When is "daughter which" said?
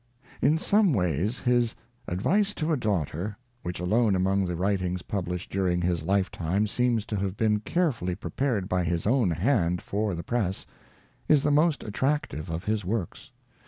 2.75-3.79